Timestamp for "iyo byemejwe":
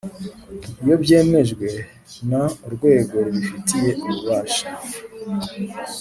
0.83-1.67